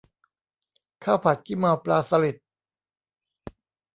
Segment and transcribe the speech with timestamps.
[1.03, 2.37] ข้าวผัดขี้เมาปลาสลิด